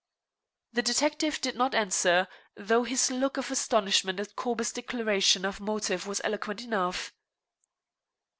[0.73, 6.07] The detective did not answer, though his look of astonishment at Corbett's declaration of motive
[6.07, 7.13] was eloquent enough.